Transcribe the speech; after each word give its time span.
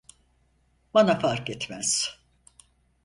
Bana 0.93 1.19
fark 1.19 1.49
etmez. 1.49 2.19